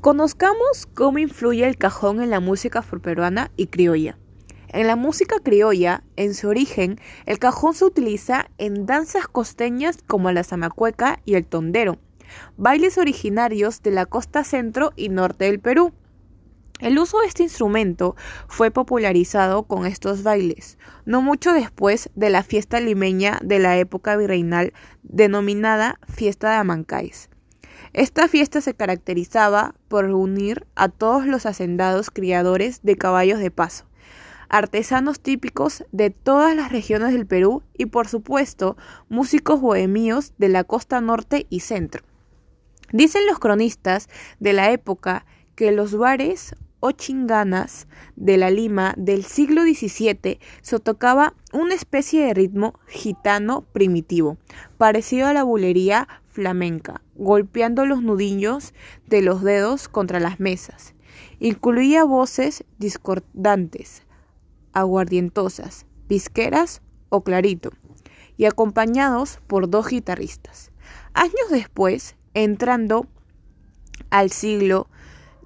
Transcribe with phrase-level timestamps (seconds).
[0.00, 4.16] Conozcamos cómo influye el cajón en la música afroperuana y criolla.
[4.68, 10.30] En la música criolla, en su origen, el cajón se utiliza en danzas costeñas como
[10.30, 11.98] la zamacueca y el tondero,
[12.56, 15.92] bailes originarios de la costa centro y norte del Perú.
[16.78, 18.14] El uso de este instrumento
[18.46, 24.16] fue popularizado con estos bailes, no mucho después de la fiesta limeña de la época
[24.16, 24.72] virreinal
[25.02, 27.27] denominada Fiesta de Amancáis.
[27.92, 33.86] Esta fiesta se caracterizaba por reunir a todos los hacendados criadores de caballos de paso,
[34.48, 38.76] artesanos típicos de todas las regiones del Perú y por supuesto
[39.08, 42.04] músicos bohemios de la costa norte y centro.
[42.92, 44.08] Dicen los cronistas
[44.40, 50.78] de la época que los bares o chinganas de la Lima del siglo XVII se
[50.78, 54.38] tocaba una especie de ritmo gitano primitivo,
[54.76, 58.72] parecido a la bulería flamenca, golpeando los nudillos
[59.08, 60.94] de los dedos contra las mesas.
[61.40, 64.04] Incluía voces discordantes,
[64.72, 67.72] aguardientosas, pisqueras o clarito,
[68.36, 70.70] y acompañados por dos guitarristas.
[71.12, 73.08] Años después, entrando
[74.10, 74.86] al siglo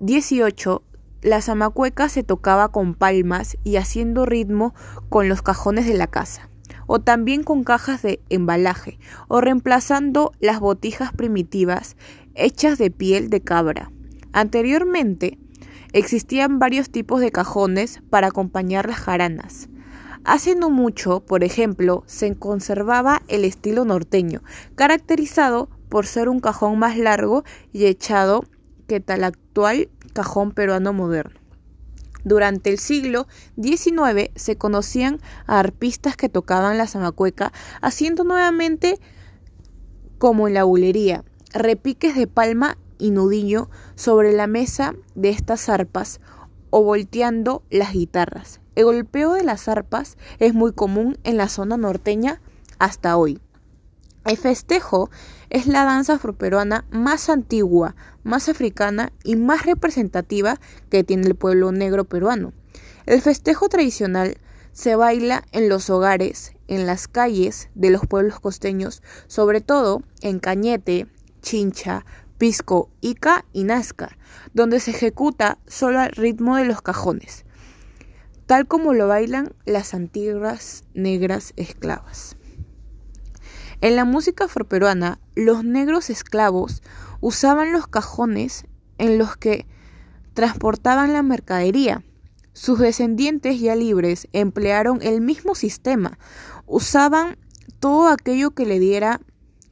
[0.00, 0.82] XVIII,
[1.22, 4.74] la zamacueca se tocaba con palmas y haciendo ritmo
[5.08, 6.51] con los cajones de la casa
[6.94, 11.96] o también con cajas de embalaje, o reemplazando las botijas primitivas
[12.34, 13.90] hechas de piel de cabra.
[14.34, 15.38] Anteriormente
[15.94, 19.70] existían varios tipos de cajones para acompañar las jaranas.
[20.24, 24.42] Hace no mucho, por ejemplo, se conservaba el estilo norteño,
[24.74, 28.44] caracterizado por ser un cajón más largo y echado
[28.86, 31.41] que tal actual cajón peruano moderno.
[32.24, 33.26] Durante el siglo
[33.60, 38.98] XIX se conocían a arpistas que tocaban la zamacueca, haciendo nuevamente,
[40.18, 46.20] como en la bulería, repiques de palma y nudillo sobre la mesa de estas arpas
[46.70, 48.60] o volteando las guitarras.
[48.74, 52.40] El golpeo de las arpas es muy común en la zona norteña
[52.78, 53.40] hasta hoy.
[54.24, 55.10] El festejo
[55.50, 60.60] es la danza afroperuana más antigua, más africana y más representativa
[60.90, 62.52] que tiene el pueblo negro peruano.
[63.04, 64.36] El festejo tradicional
[64.72, 70.38] se baila en los hogares, en las calles de los pueblos costeños, sobre todo en
[70.38, 71.08] Cañete,
[71.42, 72.06] Chincha,
[72.38, 74.16] Pisco, Ica y Nazca,
[74.54, 77.44] donde se ejecuta solo al ritmo de los cajones,
[78.46, 82.36] tal como lo bailan las antiguas negras esclavas.
[83.82, 86.84] En la música afroperuana, los negros esclavos
[87.20, 88.64] usaban los cajones
[88.96, 89.66] en los que
[90.34, 92.04] transportaban la mercadería.
[92.52, 96.16] Sus descendientes ya libres emplearon el mismo sistema,
[96.64, 97.36] usaban
[97.80, 99.20] todo aquello que le diera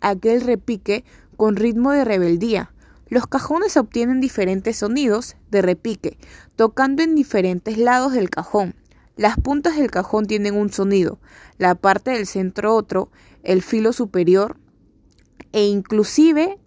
[0.00, 1.04] aquel repique
[1.36, 2.72] con ritmo de rebeldía.
[3.08, 6.16] Los cajones obtienen diferentes sonidos de repique,
[6.54, 8.76] tocando en diferentes lados del cajón.
[9.16, 11.18] Las puntas del cajón tienen un sonido,
[11.56, 13.10] la parte del centro otro,
[13.46, 14.58] el filo superior
[15.52, 16.58] e inclusive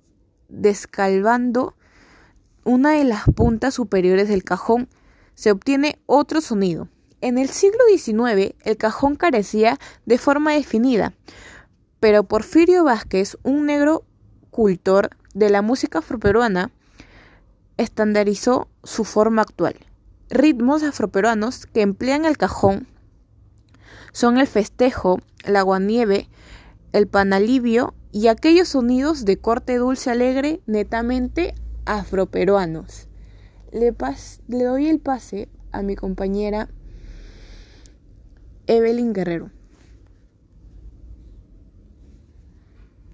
[0.48, 1.76] descalvando
[2.64, 4.88] una de las puntas superiores del cajón
[5.36, 6.88] se obtiene otro sonido.
[7.22, 11.14] En el siglo XIX el cajón carecía de forma definida,
[12.00, 14.06] pero Porfirio Vázquez, un negro
[14.50, 16.72] cultor de la música afroperuana,
[17.76, 19.76] estandarizó su forma actual.
[20.30, 22.88] Ritmos afroperuanos que emplean el cajón
[24.14, 26.30] son el festejo, la guanieve,
[26.94, 31.54] el panalivio y aquellos sonidos de corte dulce alegre netamente
[31.86, 33.08] afroperuanos.
[33.72, 33.96] Le,
[34.48, 36.70] le doy el pase a mi compañera
[38.68, 39.52] Evelyn Guerrero.